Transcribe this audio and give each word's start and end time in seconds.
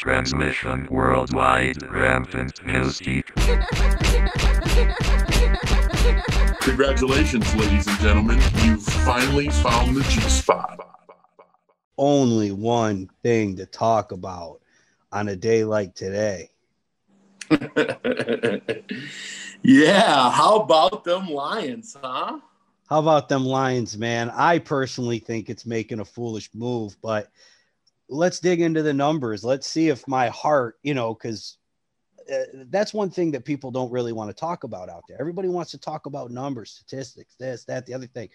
Transmission 0.00 0.88
worldwide, 0.90 1.82
Rampant 1.92 2.54
Newspeak. 2.64 3.26
Congratulations, 6.62 7.54
ladies 7.54 7.86
and 7.86 7.98
gentlemen. 7.98 8.40
You've 8.64 8.82
finally 8.82 9.50
found 9.50 9.94
the 9.94 10.02
G 10.04 10.22
spot. 10.22 10.80
only 11.98 12.50
one 12.50 13.10
thing 13.22 13.56
to 13.56 13.66
talk 13.66 14.12
about 14.12 14.62
on 15.12 15.28
a 15.28 15.36
day 15.36 15.64
like 15.64 15.94
today. 15.94 16.48
yeah, 19.62 20.30
how 20.30 20.60
about 20.60 21.04
them 21.04 21.28
Lions, 21.28 21.94
huh? 22.02 22.40
How 22.88 23.00
about 23.00 23.28
them 23.28 23.44
Lions, 23.44 23.98
man? 23.98 24.30
I 24.30 24.60
personally 24.60 25.18
think 25.18 25.50
it's 25.50 25.66
making 25.66 26.00
a 26.00 26.06
foolish 26.06 26.48
move, 26.54 26.96
but 27.02 27.30
let's 28.10 28.40
dig 28.40 28.60
into 28.60 28.82
the 28.82 28.92
numbers. 28.92 29.44
Let's 29.44 29.68
see 29.68 29.88
if 29.88 30.06
my 30.08 30.28
heart, 30.28 30.78
you 30.82 30.94
know, 30.94 31.14
because 31.14 31.56
uh, 32.30 32.64
that's 32.68 32.92
one 32.92 33.10
thing 33.10 33.30
that 33.30 33.44
people 33.44 33.70
don't 33.70 33.92
really 33.92 34.12
want 34.12 34.28
to 34.30 34.34
talk 34.34 34.64
about 34.64 34.88
out 34.88 35.04
there. 35.08 35.18
Everybody 35.20 35.48
wants 35.48 35.70
to 35.70 35.78
talk 35.78 36.06
about 36.06 36.30
numbers, 36.30 36.72
statistics, 36.72 37.36
this, 37.38 37.64
that, 37.64 37.86
the 37.86 37.94
other 37.94 38.06
thing. 38.06 38.28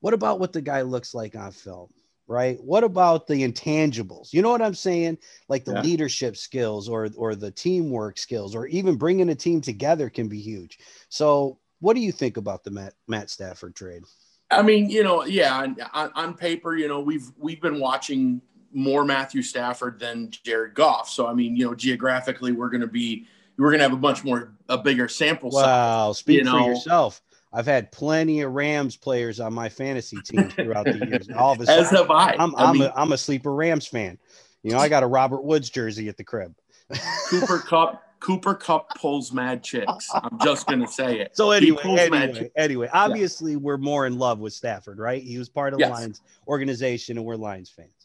What 0.00 0.14
about 0.14 0.40
what 0.40 0.52
the 0.52 0.62
guy 0.62 0.82
looks 0.82 1.14
like 1.14 1.36
on 1.36 1.52
film? 1.52 1.90
Right? 2.26 2.58
What 2.62 2.84
about 2.84 3.26
the 3.26 3.46
intangibles? 3.46 4.32
You 4.32 4.40
know 4.40 4.48
what 4.48 4.62
I'm 4.62 4.74
saying? 4.74 5.18
Like 5.50 5.66
the 5.66 5.74
Yeah. 5.74 5.82
leadership 5.82 6.38
skills 6.38 6.88
or 6.88 7.10
or 7.18 7.34
the 7.34 7.50
teamwork 7.50 8.16
skills 8.16 8.54
or 8.54 8.66
even 8.68 8.96
bringing 8.96 9.28
a 9.28 9.34
team 9.34 9.60
together 9.60 10.08
can 10.08 10.28
be 10.28 10.40
huge. 10.40 10.78
So, 11.10 11.58
what 11.80 11.92
do 11.92 12.00
you 12.00 12.12
think 12.12 12.38
about 12.38 12.64
the 12.64 12.70
Matt, 12.70 12.94
Matt 13.06 13.28
Stafford 13.28 13.76
trade? 13.76 14.04
I 14.50 14.62
mean, 14.62 14.88
you 14.88 15.02
know, 15.02 15.24
yeah, 15.24 15.54
on, 15.54 15.76
on, 15.92 16.12
on 16.14 16.34
paper, 16.34 16.74
you 16.76 16.88
know, 16.88 17.00
we've 17.00 17.30
we've 17.36 17.60
been 17.60 17.78
watching 17.78 18.40
more 18.74 19.04
Matthew 19.04 19.42
Stafford 19.42 19.98
than 19.98 20.30
Jared 20.30 20.74
Goff. 20.74 21.08
So 21.08 21.26
I 21.26 21.34
mean, 21.34 21.56
you 21.56 21.64
know, 21.66 21.74
geographically, 21.74 22.52
we're 22.52 22.68
going 22.70 22.80
to 22.80 22.86
be 22.86 23.26
we're 23.56 23.70
going 23.70 23.78
to 23.78 23.84
have 23.84 23.92
a 23.92 23.96
much 23.96 24.24
more 24.24 24.52
a 24.68 24.76
bigger 24.78 25.08
sample 25.08 25.50
size. 25.50 25.64
Wow, 25.64 26.12
speak 26.12 26.38
you 26.40 26.44
for 26.44 26.58
know. 26.58 26.68
yourself. 26.68 27.22
I've 27.52 27.66
had 27.66 27.92
plenty 27.92 28.40
of 28.40 28.52
Rams 28.52 28.96
players 28.96 29.38
on 29.38 29.54
my 29.54 29.68
fantasy 29.68 30.16
team 30.24 30.50
throughout 30.50 30.86
the 30.86 31.06
years. 31.06 31.28
All 31.36 31.52
of 31.52 31.60
a 31.60 31.62
As 31.70 31.88
sudden, 31.88 31.98
have 31.98 32.10
I. 32.10 32.34
I'm 32.36 32.54
I 32.56 32.64
I'm, 32.64 32.72
mean, 32.78 32.82
a, 32.82 32.92
I'm 32.96 33.12
a 33.12 33.18
sleeper 33.18 33.54
Rams 33.54 33.86
fan. 33.86 34.18
You 34.64 34.72
know, 34.72 34.78
I 34.78 34.88
got 34.88 35.02
a 35.04 35.06
Robert 35.06 35.44
Woods 35.44 35.70
jersey 35.70 36.08
at 36.08 36.16
the 36.16 36.24
crib. 36.24 36.54
Cooper 37.28 37.58
Kupp. 37.66 38.02
Cooper 38.20 38.54
Kupp 38.54 38.98
pulls 38.98 39.32
mad 39.32 39.62
chicks. 39.62 40.08
I'm 40.14 40.38
just 40.42 40.66
going 40.66 40.80
to 40.80 40.88
say 40.88 41.20
it. 41.20 41.36
So 41.36 41.50
anyway, 41.50 41.82
anyway, 41.84 42.50
anyway, 42.56 42.88
obviously 42.90 43.56
we're 43.56 43.76
more 43.76 44.06
in 44.06 44.18
love 44.18 44.38
with 44.38 44.54
Stafford, 44.54 44.98
right? 44.98 45.22
He 45.22 45.36
was 45.36 45.50
part 45.50 45.74
of 45.74 45.78
the 45.78 45.84
Yes. 45.84 45.92
Lions 45.92 46.22
organization, 46.48 47.18
and 47.18 47.26
we're 47.26 47.36
Lions 47.36 47.68
fans. 47.68 48.03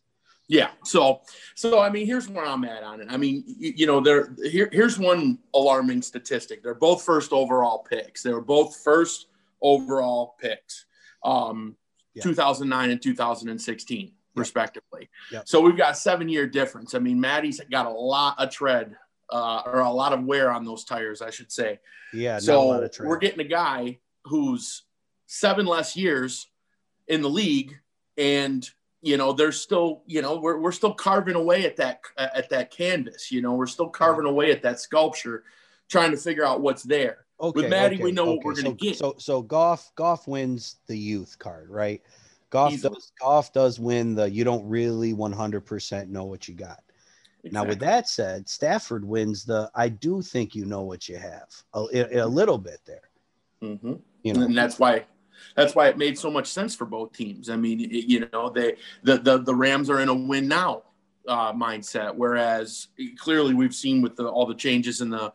Yeah. 0.50 0.72
So, 0.84 1.22
so 1.54 1.80
I 1.80 1.92
mean, 1.92 2.08
here's 2.08 2.28
where 2.28 2.46
I'm 2.46 2.66
at 2.66 2.82
on 2.82 3.00
it. 3.02 3.08
I 3.10 3.18
mean, 3.18 3.44
you, 3.46 3.74
you 3.78 3.86
know, 3.86 4.02
there 4.02 4.36
here, 4.44 4.68
here's 4.74 4.98
one 4.98 5.38
alarming 5.54 6.02
statistic. 6.02 6.64
They're 6.64 6.74
both 6.74 7.04
first 7.04 7.32
overall 7.32 7.86
picks. 7.88 8.24
They 8.24 8.34
were 8.34 8.42
both 8.42 8.76
first 8.84 9.28
overall 9.62 10.36
picks, 10.42 10.86
um, 11.24 11.78
Yeah. 12.16 12.24
2009 12.24 12.90
and 12.90 13.02
2016, 13.02 14.12
respectively. 14.36 15.08
Yep. 15.32 15.48
So 15.48 15.62
we've 15.62 15.78
got 15.78 15.98
seven 15.98 16.28
year 16.28 16.48
difference. 16.48 16.96
I 16.96 17.00
mean, 17.00 17.20
Maddie's 17.20 17.62
got 17.70 17.86
a 17.86 17.92
lot 17.92 18.40
of 18.40 18.50
tread, 18.50 18.96
uh, 19.30 19.62
or 19.68 19.82
a 19.82 19.92
lot 19.92 20.14
of 20.14 20.24
wear 20.24 20.52
on 20.52 20.66
those 20.66 20.84
tires, 20.84 21.22
I 21.22 21.30
should 21.30 21.52
say. 21.52 21.80
Yeah, 22.12 22.34
not 22.34 22.42
a 22.42 22.42
so 22.42 22.66
lot 22.66 22.84
of 22.84 23.06
we're 23.06 23.20
getting 23.20 23.42
a 23.42 23.48
guy 23.48 24.00
who's 24.26 24.82
seven 25.28 25.68
less 25.68 25.96
years 25.96 26.48
in 27.08 27.22
the 27.22 27.30
league 27.30 27.78
and 28.18 28.68
you 29.02 29.18
know 29.18 29.32
there's 29.32 29.60
still 29.60 30.04
you 30.08 30.22
know 30.22 30.38
we're, 30.38 30.60
we're 30.60 30.72
still 30.72 30.94
carving 30.94 31.36
away 31.36 31.66
at 31.66 31.76
that 31.78 32.02
at 32.18 32.50
that 32.50 32.70
canvas 32.70 33.32
you 33.32 33.42
know 33.42 33.54
we're 33.54 33.66
still 33.68 33.90
carving 33.90 34.26
away 34.26 34.52
at 34.52 34.62
that 34.62 34.80
sculpture 34.80 35.44
trying 35.88 36.12
to 36.12 36.18
figure 36.18 36.46
out 36.46 36.62
what's 36.62 36.84
there 36.84 37.26
okay, 37.42 37.62
with 37.62 37.70
Maddie, 37.70 37.96
okay, 37.96 38.04
we 38.04 38.12
know 38.12 38.26
what 38.26 38.34
okay. 38.34 38.42
we're 38.46 38.56
gonna 38.56 38.70
so, 38.70 38.74
get. 38.74 38.98
So, 38.98 39.16
so 39.18 39.42
Goff, 39.42 39.92
Goff 39.96 40.28
wins 40.28 40.78
the 40.88 40.98
youth 40.98 41.38
card, 41.40 41.70
right? 41.70 42.02
Goff 42.50 42.74
Easily. 42.74 42.96
does, 42.96 43.12
Goff 43.20 43.54
does 43.54 43.80
win 43.80 44.16
the 44.16 44.30
you 44.30 44.44
don't 44.44 44.68
really 44.68 45.14
100% 45.14 46.10
know 46.10 46.26
what 46.26 46.48
you 46.48 46.56
got. 46.56 46.84
Now, 47.52 47.64
with 47.64 47.80
that 47.80 48.10
said, 48.10 48.50
Stafford 48.50 49.06
wins 49.06 49.46
the 49.46 49.72
I 49.74 49.88
do 49.88 50.22
think 50.22 50.56
you 50.56 50.66
know 50.66 50.82
what 50.82 51.08
you 51.08 51.16
have 51.16 51.48
a, 51.74 52.20
a 52.20 52.28
little 52.28 52.58
bit 52.58 52.82
there. 52.86 53.10
Mhm. 53.64 54.02
You 54.24 54.34
know, 54.34 54.42
and 54.42 54.58
that's 54.58 54.78
why 54.78 55.06
that's 55.56 55.76
why 55.76 55.88
it 55.88 55.98
made 55.98 56.18
so 56.18 56.30
much 56.32 56.48
sense 56.48 56.76
for 56.76 56.86
both 56.86 57.14
teams. 57.14 57.50
I 57.50 57.56
mean, 57.56 57.80
it- 57.82 58.06
you 58.06 58.28
know, 58.34 58.50
they 58.50 58.76
the 59.04 59.18
the, 59.18 59.38
the 59.40 59.56
Rams 59.56 59.90
are 59.90 60.00
in 60.00 60.10
a 60.10 60.14
win 60.14 60.48
now 60.48 60.84
uh, 61.28 61.54
mindset, 61.54 62.16
whereas 62.16 62.88
clearly 63.18 63.54
we've 63.54 63.76
seen 63.76 64.02
with 64.02 64.16
the, 64.16 64.28
all 64.28 64.46
the 64.46 64.56
changes 64.56 65.02
in 65.02 65.10
the 65.10 65.32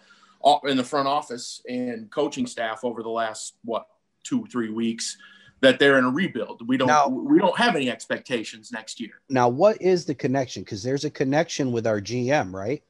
in 0.65 0.77
the 0.77 0.85
front 0.85 1.09
office 1.09 1.63
and 1.69 2.11
coaching 2.11 2.47
staff 2.47 2.85
over 2.85 3.03
the 3.03 3.09
last 3.09 3.55
what 3.65 3.87
two 4.23 4.45
three 4.47 4.71
weeks 4.71 5.17
that 5.61 5.79
they're 5.79 5.97
in 5.99 6.05
a 6.05 6.11
rebuild. 6.11 6.67
We 6.69 6.77
don't 6.77 6.89
Now- 6.89 7.09
we 7.09 7.39
don't 7.39 7.57
have 7.57 7.75
any 7.77 7.89
expectations 7.91 8.71
next 8.71 9.01
year. 9.01 9.21
now 9.31 9.49
what 9.49 9.81
is 9.81 10.05
the 10.05 10.15
connection? 10.15 10.63
Because 10.63 10.83
there's 10.83 11.05
a 11.07 11.11
connection 11.11 11.73
with 11.73 11.87
our 11.87 12.01
GM, 12.01 12.53
right? 12.53 12.83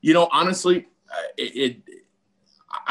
You 0.00 0.14
know, 0.14 0.28
honestly, 0.32 0.88
it, 1.36 1.82
it 1.88 1.91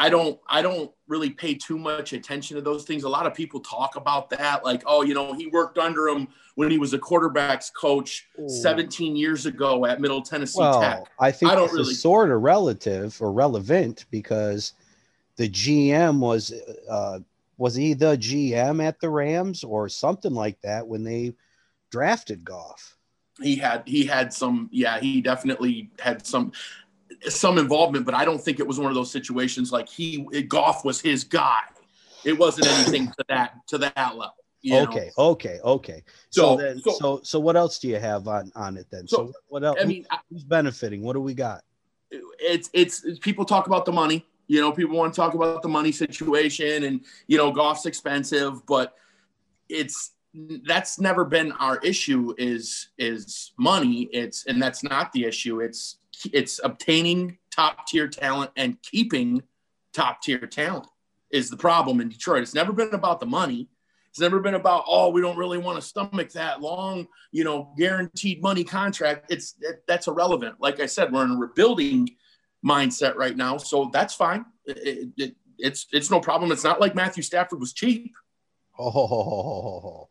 I 0.02 0.08
don't 0.08 0.36
I 0.48 0.62
don't 0.62 0.90
really 1.06 1.30
pay 1.30 1.54
too 1.54 1.78
much 1.78 2.12
attention 2.12 2.56
to 2.56 2.60
those 2.60 2.82
things. 2.82 3.04
A 3.04 3.08
lot 3.08 3.24
of 3.24 3.34
people 3.34 3.60
talk 3.60 3.94
about 3.94 4.28
that, 4.30 4.64
like, 4.64 4.82
oh, 4.84 5.02
you 5.02 5.14
know, 5.14 5.32
he 5.32 5.46
worked 5.46 5.78
under 5.78 6.08
him 6.08 6.26
when 6.56 6.72
he 6.72 6.78
was 6.78 6.92
a 6.92 6.98
quarterbacks 6.98 7.72
coach 7.72 8.26
Ooh. 8.40 8.48
17 8.48 9.14
years 9.14 9.46
ago 9.46 9.86
at 9.86 10.00
Middle 10.00 10.20
Tennessee 10.20 10.58
Well, 10.58 10.80
Tech. 10.80 11.04
I 11.20 11.30
think 11.30 11.52
I 11.52 11.54
don't 11.54 11.72
really- 11.72 11.94
sort 11.94 12.32
of 12.32 12.42
relative 12.42 13.16
or 13.22 13.30
relevant 13.32 14.06
because 14.10 14.72
the 15.36 15.48
GM 15.48 16.18
was 16.18 16.52
uh, 16.90 17.20
was 17.56 17.76
he 17.76 17.94
the 17.94 18.16
GM 18.16 18.82
at 18.82 18.98
the 18.98 19.08
Rams 19.08 19.62
or 19.62 19.88
something 19.88 20.34
like 20.34 20.60
that 20.62 20.84
when 20.84 21.04
they 21.04 21.34
drafted 21.90 22.44
Goff? 22.44 22.96
He 23.40 23.54
had 23.54 23.84
he 23.86 24.04
had 24.04 24.32
some, 24.32 24.68
yeah, 24.72 24.98
he 24.98 25.20
definitely 25.20 25.90
had 26.00 26.26
some 26.26 26.50
some 27.28 27.58
involvement, 27.58 28.04
but 28.06 28.14
I 28.14 28.24
don't 28.24 28.40
think 28.40 28.60
it 28.60 28.66
was 28.66 28.78
one 28.78 28.88
of 28.88 28.94
those 28.94 29.10
situations 29.10 29.72
like 29.72 29.88
he 29.88 30.18
Goff 30.48 30.84
was 30.84 31.00
his 31.00 31.24
guy. 31.24 31.60
It 32.24 32.38
wasn't 32.38 32.68
anything 32.68 33.08
to 33.08 33.24
that 33.28 33.54
to 33.68 33.78
that 33.78 33.96
level. 33.96 34.34
you 34.60 34.74
know? 34.74 34.82
okay, 34.84 35.10
okay, 35.18 35.58
okay. 35.64 36.04
So, 36.30 36.42
So- 36.42 36.56
then, 36.56 36.80
so- 36.80 36.90
so 36.98 37.20
so 37.22 37.40
what 37.40 37.56
else 37.56 37.78
do 37.78 37.88
you 37.88 37.96
have 37.98 38.28
on 38.28 38.52
on 38.54 38.76
it 38.76 38.86
then? 38.90 39.08
So, 39.08 39.16
So, 39.16 39.32
what 39.48 39.64
else? 39.64 39.78
I 39.80 39.84
mean, 39.84 40.06
who's 40.30 40.44
benefiting? 40.44 41.02
What 41.02 41.14
do 41.14 41.20
we 41.20 41.34
got? 41.34 41.62
it's, 42.38 42.68
it's 42.72 43.04
it's 43.04 43.18
people 43.18 43.44
talk 43.44 43.66
about 43.66 43.84
the 43.84 43.92
money. 43.92 44.26
You 44.46 44.60
know, 44.60 44.70
people 44.72 44.96
want 44.96 45.14
to 45.14 45.16
talk 45.16 45.34
about 45.34 45.62
the 45.62 45.68
money 45.68 45.92
situation, 45.92 46.84
and 46.84 47.04
you 47.26 47.38
know, 47.38 47.50
Goff's 47.50 47.86
expensive, 47.86 48.64
but 48.66 48.94
it's 49.68 50.12
that's 50.64 50.98
never 50.98 51.24
been 51.24 51.52
our 51.52 51.78
issue. 51.78 52.34
Is 52.38 52.88
is 52.98 53.52
money? 53.58 54.08
It's 54.12 54.46
and 54.46 54.60
that's 54.62 54.82
not 54.82 55.12
the 55.12 55.24
issue. 55.24 55.60
It's 55.60 55.98
it's 56.32 56.60
obtaining 56.62 57.38
top 57.50 57.86
tier 57.86 58.08
talent 58.08 58.50
and 58.56 58.80
keeping 58.82 59.42
top 59.92 60.22
tier 60.22 60.46
talent 60.46 60.86
is 61.30 61.50
the 61.50 61.56
problem 61.56 62.00
in 62.00 62.08
Detroit. 62.08 62.42
It's 62.42 62.54
never 62.54 62.72
been 62.72 62.94
about 62.94 63.20
the 63.20 63.26
money. 63.26 63.68
It's 64.10 64.20
never 64.20 64.40
been 64.40 64.54
about 64.54 64.84
oh 64.86 65.08
we 65.08 65.22
don't 65.22 65.38
really 65.38 65.58
want 65.58 65.80
to 65.80 65.86
stomach 65.86 66.32
that 66.32 66.60
long 66.60 67.08
you 67.30 67.44
know 67.44 67.72
guaranteed 67.78 68.42
money 68.42 68.62
contract. 68.62 69.32
It's 69.32 69.54
it, 69.60 69.82
that's 69.88 70.06
irrelevant. 70.06 70.56
Like 70.60 70.80
I 70.80 70.86
said, 70.86 71.12
we're 71.12 71.24
in 71.24 71.30
a 71.30 71.36
rebuilding 71.36 72.10
mindset 72.64 73.14
right 73.16 73.36
now, 73.36 73.56
so 73.56 73.90
that's 73.92 74.14
fine. 74.14 74.44
It, 74.66 74.78
it, 74.78 75.08
it, 75.16 75.36
it's 75.58 75.86
it's 75.92 76.10
no 76.10 76.20
problem. 76.20 76.52
It's 76.52 76.64
not 76.64 76.80
like 76.80 76.94
Matthew 76.94 77.22
Stafford 77.22 77.60
was 77.60 77.72
cheap. 77.72 78.12
Oh 78.78 80.08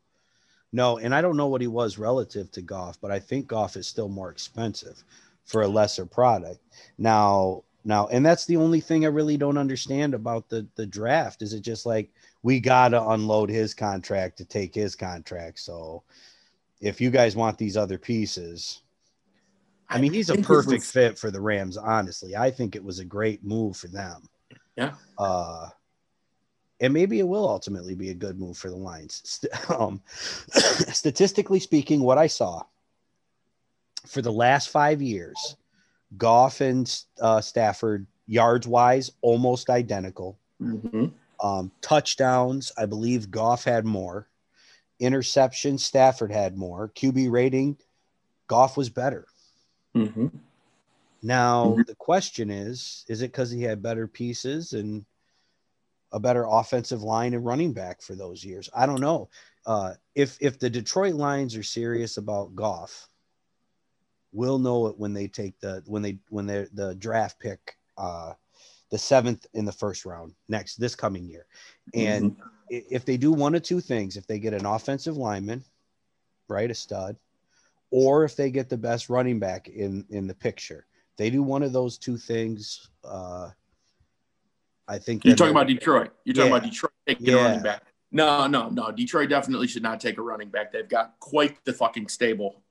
no, 0.73 0.97
and 0.97 1.13
I 1.13 1.21
don't 1.21 1.37
know 1.37 1.47
what 1.47 1.61
he 1.61 1.67
was 1.67 1.97
relative 1.97 2.49
to 2.51 2.61
Goff, 2.61 2.99
but 3.01 3.11
I 3.11 3.19
think 3.19 3.47
Goff 3.47 3.75
is 3.75 3.87
still 3.87 4.09
more 4.09 4.31
expensive 4.31 5.03
for 5.51 5.63
a 5.63 5.67
lesser 5.67 6.05
product. 6.05 6.59
Now, 6.97 7.63
now, 7.83 8.07
and 8.07 8.25
that's 8.25 8.45
the 8.45 8.57
only 8.57 8.79
thing 8.79 9.05
I 9.05 9.09
really 9.09 9.37
don't 9.37 9.57
understand 9.57 10.13
about 10.13 10.49
the 10.49 10.67
the 10.75 10.85
draft. 10.85 11.41
Is 11.41 11.53
it 11.53 11.61
just 11.61 11.85
like 11.85 12.11
we 12.43 12.59
gotta 12.59 13.09
unload 13.09 13.49
his 13.49 13.73
contract 13.73 14.37
to 14.37 14.45
take 14.45 14.73
his 14.73 14.95
contract? 14.95 15.59
So 15.59 16.03
if 16.79 17.01
you 17.01 17.09
guys 17.09 17.35
want 17.35 17.57
these 17.57 17.75
other 17.75 17.97
pieces, 17.97 18.81
I 19.89 19.99
mean, 19.99 20.13
he's 20.13 20.29
a 20.29 20.37
perfect 20.37 20.81
was- 20.81 20.91
fit 20.91 21.17
for 21.17 21.31
the 21.31 21.41
Rams. 21.41 21.75
Honestly, 21.75 22.35
I 22.35 22.51
think 22.51 22.75
it 22.75 22.83
was 22.83 22.99
a 22.99 23.05
great 23.05 23.43
move 23.43 23.75
for 23.75 23.87
them. 23.87 24.29
Yeah. 24.77 24.93
Uh, 25.17 25.69
and 26.79 26.93
maybe 26.93 27.19
it 27.19 27.27
will 27.27 27.47
ultimately 27.47 27.93
be 27.93 28.09
a 28.09 28.15
good 28.15 28.39
move 28.39 28.57
for 28.57 28.69
the 28.69 28.75
Lions. 28.75 29.43
Um, 29.69 30.01
statistically 30.51 31.59
speaking, 31.59 32.01
what 32.01 32.17
I 32.17 32.27
saw 32.27 32.63
for 34.07 34.21
the 34.21 34.31
last 34.31 34.69
five 34.69 35.01
years, 35.01 35.55
Goff 36.17 36.61
and 36.61 37.03
uh, 37.19 37.41
Stafford, 37.41 38.07
yards 38.27 38.67
wise, 38.67 39.11
almost 39.21 39.69
identical. 39.69 40.37
Mhm. 40.61 41.11
Um, 41.43 41.71
touchdowns, 41.81 42.71
I 42.77 42.85
believe 42.85 43.31
Goff 43.31 43.63
had 43.63 43.85
more. 43.85 44.27
Interception, 44.99 45.77
Stafford 45.77 46.31
had 46.31 46.57
more. 46.57 46.89
QB 46.89 47.31
rating, 47.31 47.77
Goff 48.47 48.77
was 48.77 48.89
better. 48.89 49.25
Mm-hmm. 49.95 50.27
Now 51.23 51.75
Mhm. 51.77 51.85
the 51.87 51.95
question 51.95 52.49
is, 52.49 53.05
is 53.07 53.21
it 53.21 53.31
because 53.31 53.51
he 53.51 53.63
had 53.63 53.81
better 53.81 54.07
pieces 54.07 54.73
and 54.73 55.05
a 56.11 56.19
better 56.19 56.45
offensive 56.45 57.01
line 57.03 57.33
and 57.33 57.45
running 57.45 57.73
back 57.73 58.01
for 58.01 58.15
those 58.15 58.43
years? 58.43 58.69
I 58.73 58.85
don't 58.85 59.01
know. 59.01 59.29
Uh, 59.65 59.93
if 60.15 60.37
if 60.41 60.59
the 60.59 60.69
Detroit 60.69 61.13
Lions 61.15 61.55
are 61.55 61.63
serious 61.63 62.17
about 62.17 62.55
Goff, 62.55 63.09
we'll 64.31 64.59
know 64.59 64.87
it 64.87 64.97
when 64.97 65.13
they 65.13 65.27
take 65.27 65.59
the 65.59 65.83
when 65.85 66.01
they 66.01 66.17
when 66.29 66.45
they're 66.45 66.67
the 66.73 66.95
draft 66.95 67.39
pick 67.39 67.77
uh 67.97 68.33
the 68.89 68.97
seventh 68.97 69.45
in 69.53 69.63
the 69.65 69.71
first 69.71 70.05
round 70.05 70.33
next 70.49 70.75
this 70.75 70.95
coming 70.95 71.25
year. 71.25 71.45
And 71.93 72.35
i- 72.71 72.83
if 72.89 73.05
they 73.05 73.15
do 73.17 73.31
one 73.31 73.55
of 73.55 73.63
two 73.63 73.79
things, 73.79 74.17
if 74.17 74.27
they 74.27 74.37
get 74.39 74.53
an 74.53 74.65
offensive 74.65 75.15
lineman, 75.15 75.63
right, 76.49 76.69
a 76.69 76.73
stud, 76.75 77.15
or 77.89 78.25
if 78.25 78.35
they 78.35 78.51
get 78.51 78.67
the 78.69 78.77
best 78.77 79.09
running 79.09 79.39
back 79.39 79.67
in 79.69 80.05
in 80.09 80.27
the 80.27 80.33
picture, 80.35 80.85
they 81.17 81.29
do 81.29 81.41
one 81.43 81.63
of 81.63 81.71
those 81.73 81.97
two 81.97 82.17
things. 82.17 82.89
Uh, 83.03 83.49
I 84.87 84.97
think 84.99 85.23
You're 85.23 85.35
talking 85.37 85.51
about 85.51 85.67
Detroit. 85.67 86.11
You're 86.25 86.33
talking 86.33 86.51
Yeah. 86.51 86.57
about 86.57 86.69
Detroit 86.69 86.91
taking 87.07 87.29
a 87.29 87.35
running 87.37 87.63
back. 87.63 87.83
No, 88.11 88.45
no, 88.47 88.67
no. 88.69 88.91
Detroit 88.91 89.29
definitely 89.29 89.67
should 89.67 89.83
not 89.83 90.01
take 90.01 90.17
a 90.17 90.21
running 90.21 90.49
back. 90.49 90.73
They've 90.73 90.87
got 90.89 91.17
quite 91.21 91.63
the 91.63 91.71
fucking 91.71 92.09
stable. 92.09 92.61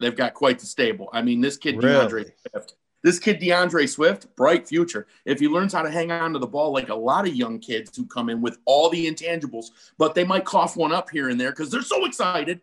They've 0.00 0.16
got 0.16 0.34
quite 0.34 0.58
the 0.58 0.66
stable. 0.66 1.08
I 1.12 1.22
mean, 1.22 1.40
this 1.40 1.56
kid 1.56 1.76
DeAndre 1.76 2.30
Swift. 2.50 2.74
This 3.02 3.18
kid 3.18 3.40
DeAndre 3.40 3.88
Swift, 3.88 4.34
bright 4.36 4.66
future. 4.66 5.06
If 5.24 5.38
he 5.38 5.48
learns 5.48 5.72
how 5.72 5.82
to 5.82 5.90
hang 5.90 6.10
on 6.10 6.32
to 6.32 6.38
the 6.38 6.46
ball 6.46 6.72
like 6.72 6.88
a 6.88 6.94
lot 6.94 7.26
of 7.26 7.34
young 7.34 7.60
kids 7.60 7.96
who 7.96 8.04
come 8.06 8.28
in 8.28 8.40
with 8.40 8.58
all 8.64 8.90
the 8.90 9.06
intangibles, 9.06 9.66
but 9.96 10.14
they 10.14 10.24
might 10.24 10.44
cough 10.44 10.76
one 10.76 10.92
up 10.92 11.08
here 11.10 11.28
and 11.28 11.40
there 11.40 11.50
because 11.50 11.70
they're 11.70 11.82
so 11.82 12.04
excited, 12.04 12.60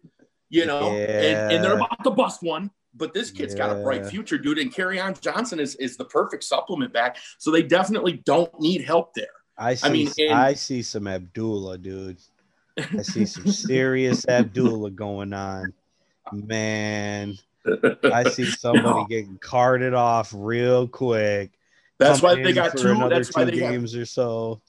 you 0.49 0.65
know, 0.65 0.91
and, 0.91 1.53
and 1.53 1.63
they're 1.63 1.75
about 1.77 2.03
to 2.03 2.11
bust 2.11 2.43
one. 2.43 2.71
But 2.95 3.13
this 3.13 3.31
kid's 3.31 3.55
got 3.55 3.75
a 3.75 3.81
bright 3.81 4.05
future, 4.05 4.37
dude. 4.37 4.59
And 4.59 4.99
on 4.99 5.15
Johnson 5.19 5.59
is, 5.59 5.75
is 5.75 5.97
the 5.97 6.05
perfect 6.05 6.43
supplement 6.43 6.93
back. 6.93 7.17
So 7.39 7.49
they 7.49 7.63
definitely 7.63 8.21
don't 8.25 8.51
need 8.59 8.83
help 8.83 9.13
there. 9.15 9.25
I 9.57 9.75
see. 9.75 9.87
I, 9.87 9.91
mean, 9.91 10.11
in- 10.17 10.31
I 10.31 10.53
see 10.53 10.81
some 10.81 11.07
Abdullah, 11.07 11.77
dude. 11.77 12.17
I 12.77 13.01
see 13.01 13.25
some 13.25 13.47
serious 13.47 14.25
Abdullah 14.29 14.91
going 14.91 15.33
on, 15.33 15.73
man. 16.31 17.37
I 18.03 18.23
see 18.29 18.45
somebody 18.45 19.05
getting 19.09 19.37
carted 19.37 19.93
off 19.93 20.33
real 20.35 20.87
quick. 20.87 21.51
That's 21.99 22.21
why 22.21 22.35
they 22.35 22.53
got 22.53 22.77
two. 22.77 22.95
That's 23.09 23.35
why 23.35 23.45
they 23.45 23.51
games 23.51 23.95
or 23.95 24.05
so. 24.05 24.61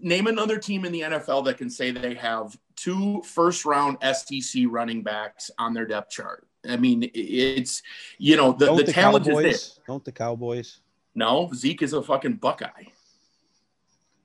name 0.00 0.26
another 0.26 0.58
team 0.58 0.84
in 0.84 0.92
the 0.92 1.00
NFL 1.02 1.44
that 1.46 1.58
can 1.58 1.68
say 1.68 1.90
they 1.90 2.14
have 2.14 2.56
two 2.76 3.22
first 3.22 3.64
round 3.64 3.98
SEC 4.02 4.64
running 4.68 5.02
backs 5.02 5.50
on 5.58 5.74
their 5.74 5.86
depth 5.86 6.10
chart. 6.10 6.46
I 6.68 6.76
mean, 6.76 7.10
it's 7.14 7.82
you 8.18 8.36
know 8.36 8.52
the, 8.52 8.66
Don't 8.66 8.76
the, 8.78 8.84
the, 8.84 8.92
talent 8.92 9.26
is 9.26 9.34
there. 9.34 9.42
Cowboys? 9.44 9.80
Don't 9.86 10.04
the 10.04 10.12
Cowboys? 10.12 10.80
No, 11.14 11.50
Zeke 11.54 11.82
is 11.82 11.92
a 11.92 12.02
fucking 12.02 12.34
Buckeye. 12.34 12.84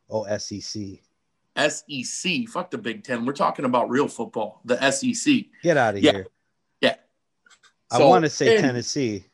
Oh, 0.09 0.25
SEC. 0.37 0.99
SEC, 1.57 2.47
fuck 2.47 2.69
the 2.69 2.77
Big 2.77 3.03
Ten. 3.03 3.25
We're 3.25 3.33
talking 3.33 3.65
about 3.65 3.89
real 3.89 4.07
football. 4.07 4.61
The 4.65 4.91
SEC. 4.91 5.45
Get 5.63 5.77
out 5.77 5.95
of 5.95 6.03
Yeah. 6.03 6.11
here. 6.11 6.27
I 7.91 7.97
So, 7.97 8.07
want 8.09 8.23
to 8.25 8.29
say 8.29 8.55
and- 8.55 8.65
Tennessee. 8.65 9.25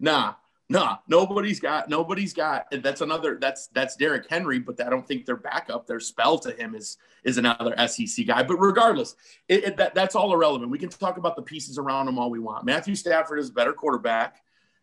Nah, 0.00 0.34
nah. 0.68 0.98
Nobody's 1.08 1.58
got. 1.60 1.88
Nobody's 1.88 2.32
got. 2.32 2.66
That's 2.70 3.00
another. 3.00 3.36
That's 3.40 3.66
that's 3.68 3.96
Derrick 3.96 4.26
Henry, 4.30 4.58
but 4.58 4.80
I 4.84 4.88
don't 4.90 5.06
think 5.06 5.26
their 5.26 5.36
backup, 5.36 5.86
their 5.86 6.00
spell 6.00 6.38
to 6.40 6.52
him 6.52 6.74
is 6.74 6.98
is 7.24 7.36
another 7.38 7.74
SEC 7.88 8.26
guy. 8.26 8.42
But 8.44 8.56
regardless, 8.58 9.16
it, 9.48 9.64
it, 9.64 9.76
that 9.78 9.94
that's 9.94 10.14
all 10.14 10.32
irrelevant. 10.32 10.70
We 10.70 10.78
can 10.78 10.88
talk 10.88 11.16
about 11.16 11.34
the 11.34 11.42
pieces 11.42 11.78
around 11.78 12.06
him 12.08 12.18
all 12.18 12.30
we 12.30 12.38
want. 12.38 12.64
Matthew 12.64 12.94
Stafford 12.94 13.38
is 13.40 13.50
a 13.50 13.52
better 13.52 13.72
quarterback. 13.72 14.36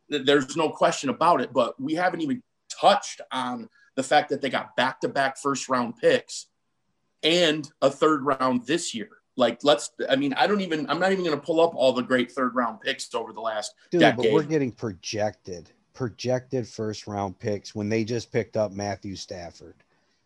There's 0.10 0.58
no 0.58 0.70
question 0.70 1.10
about 1.10 1.40
it. 1.42 1.54
But 1.54 1.80
we 1.80 1.94
haven't 1.96 2.22
even 2.22 2.44
touched 2.70 3.22
on 3.32 3.70
the 3.96 4.04
fact 4.04 4.30
that 4.30 4.42
they 4.42 4.50
got 4.50 4.76
back 4.76 5.00
to 5.02 5.08
back 5.08 5.38
first 5.38 5.70
round 5.70 5.96
picks 5.98 6.48
and 7.24 7.72
a 7.82 7.90
third 7.90 8.24
round 8.24 8.68
this 8.68 8.94
year. 8.94 9.10
Like, 9.36 9.60
let's. 9.64 9.92
I 10.10 10.16
mean, 10.16 10.34
I 10.34 10.48
don't 10.48 10.62
even. 10.62 10.90
I'm 10.90 11.00
not 11.00 11.12
even 11.12 11.26
going 11.26 11.38
to 11.38 11.46
pull 11.46 11.62
up 11.62 11.76
all 11.76 11.94
the 11.94 12.02
great 12.02 12.32
third 12.32 12.56
round 12.56 12.82
picks 12.82 13.14
over 13.14 13.34
the 13.34 13.42
last 13.42 13.74
Dude, 13.92 14.02
but 14.16 14.32
we're 14.32 14.44
getting 14.44 14.72
projected, 14.72 15.72
projected 15.94 16.68
first 16.68 17.08
round 17.08 17.38
picks 17.40 17.76
when 17.76 17.90
they 17.90 18.04
just 18.04 18.32
picked 18.32 18.58
up 18.58 18.72
Matthew 18.72 19.16
Stafford. 19.16 19.76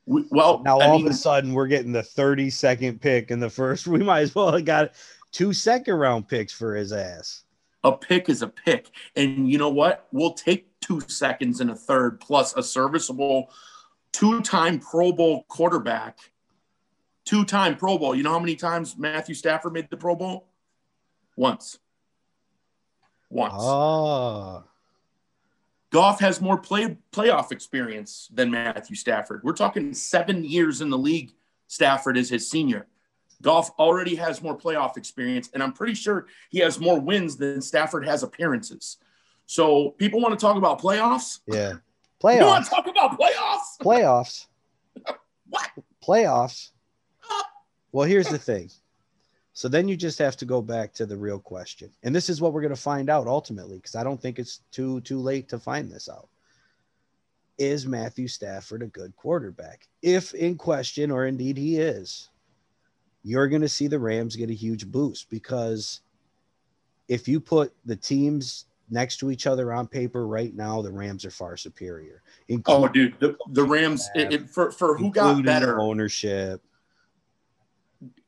We, 0.06 0.26
well, 0.32 0.62
Now 0.64 0.80
I 0.80 0.88
all 0.88 0.98
mean, 0.98 1.08
of 1.08 1.12
a 1.12 1.16
sudden 1.16 1.54
we're 1.54 1.68
getting 1.68 1.92
the 1.92 2.02
32nd 2.02 3.00
pick 3.00 3.30
in 3.30 3.40
the 3.40 3.50
first. 3.50 3.88
We 3.88 4.00
might 4.00 4.22
as 4.22 4.34
well 4.34 4.52
have 4.52 4.66
got 4.66 4.94
two 5.32 5.54
second 5.54 5.94
round 5.96 6.28
picks 6.28 6.52
for 6.52 6.76
his 6.76 6.92
ass. 6.92 7.44
a 7.84 7.92
pick 7.92 8.28
is 8.30 8.42
a 8.42 8.48
pick, 8.48 8.90
and 9.16 9.50
you 9.50 9.58
know 9.58 9.70
what? 9.70 10.08
We'll 10.12 10.34
take 10.34 10.68
two 10.82 11.02
seconds 11.08 11.62
and 11.62 11.70
a 11.70 11.76
third 11.76 12.20
plus 12.20 12.56
a 12.56 12.64
serviceable 12.64 13.52
two-time 14.12 14.80
Pro 14.80 15.12
Bowl 15.12 15.44
quarterback, 15.48 16.18
two-time 17.30 17.76
Pro 17.78 17.98
Bowl. 18.00 18.16
You 18.16 18.24
know 18.24 18.32
how 18.32 18.40
many 18.40 18.56
times 18.56 18.98
Matthew 18.98 19.36
Stafford 19.36 19.74
made 19.74 19.88
the 19.92 19.98
Pro 19.98 20.16
Bowl? 20.16 20.48
Once. 21.38 21.78
Once. 23.30 23.54
Oh, 23.56 24.64
Goff 25.92 26.20
has 26.22 26.42
more 26.42 26.58
play 26.58 26.98
playoff 27.12 27.52
experience 27.52 28.30
than 28.34 28.50
Matthew 28.50 28.96
Stafford. 28.96 29.44
We're 29.44 29.54
talking 29.54 29.94
seven 29.94 30.44
years 30.44 30.82
in 30.82 30.90
the 30.90 30.98
league. 30.98 31.32
Stafford 31.68 32.18
is 32.18 32.30
his 32.30 32.50
senior. 32.50 32.88
Goff 33.44 33.70
already 33.78 34.16
has 34.16 34.42
more 34.42 34.58
playoff 34.58 34.98
experience, 34.98 35.52
and 35.54 35.62
I'm 35.62 35.72
pretty 35.74 35.94
sure 35.94 36.26
he 36.50 36.60
has 36.60 36.80
more 36.80 37.00
wins 37.00 37.38
than 37.38 37.62
Stafford 37.62 38.06
has 38.08 38.24
appearances. 38.24 38.98
So 39.46 39.92
people 39.92 40.20
want 40.20 40.38
to 40.38 40.44
talk 40.44 40.58
about 40.58 40.82
playoffs. 40.82 41.40
yeah. 41.48 41.74
Playoffs. 42.22 42.40
You 42.40 42.46
want 42.46 42.66
to 42.66 42.70
talk 42.72 42.88
about 42.88 43.20
playoffs? 43.20 43.78
Playoffs. 43.80 44.48
What? 45.52 45.68
Playoffs. 46.08 46.70
Well, 47.92 48.08
here's 48.08 48.28
the 48.30 48.38
thing. 48.38 48.70
So 49.54 49.68
then 49.68 49.88
you 49.88 49.98
just 49.98 50.20
have 50.20 50.38
to 50.38 50.46
go 50.46 50.62
back 50.62 50.94
to 50.94 51.06
the 51.06 51.18
real 51.18 51.40
question. 51.40 51.90
And 52.04 52.16
this 52.16 52.30
is 52.30 52.40
what 52.40 52.54
we're 52.54 52.62
going 52.62 52.74
to 52.76 52.80
find 52.80 53.10
out 53.10 53.28
ultimately 53.28 53.78
because 53.78 53.96
I 53.96 54.04
don't 54.04 54.22
think 54.22 54.40
it's 54.40 54.62
too 54.72 55.02
too 55.02 55.20
late 55.20 55.50
to 55.50 55.60
find 55.60 55.92
this 55.92 56.08
out. 56.08 56.30
Is 57.58 57.86
Matthew 57.86 58.28
Stafford 58.30 58.84
a 58.84 58.88
good 58.88 59.14
quarterback? 59.18 59.88
If 60.02 60.34
in 60.34 60.56
question 60.56 61.12
or 61.12 61.26
indeed 61.26 61.58
he 61.58 61.78
is, 61.78 62.30
you're 63.24 63.50
going 63.50 63.62
to 63.64 63.68
see 63.68 63.88
the 63.88 64.00
Rams 64.00 64.36
get 64.38 64.50
a 64.50 64.54
huge 64.54 64.88
boost 64.90 65.30
because 65.30 66.02
if 67.10 67.28
you 67.28 67.42
put 67.42 67.74
the 67.86 67.98
teams 67.98 68.66
next 68.90 69.18
to 69.18 69.30
each 69.30 69.46
other 69.46 69.74
on 69.74 69.88
paper 69.88 70.26
right 70.26 70.56
now, 70.56 70.82
the 70.82 70.92
Rams 70.92 71.26
are 71.26 71.32
far 71.32 71.58
superior. 71.58 72.22
Oh, 72.66 72.88
dude, 72.88 73.20
the, 73.20 73.36
the 73.50 73.64
Rams 73.64 74.08
it, 74.16 74.32
it- 74.34 74.50
for 74.50 74.72
for 74.72 74.96
who 74.98 75.12
got 75.12 75.44
better? 75.44 75.80
ownership. 75.82 76.62